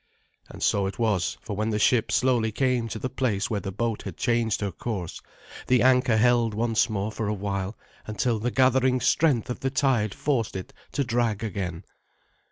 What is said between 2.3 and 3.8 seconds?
came to the place where the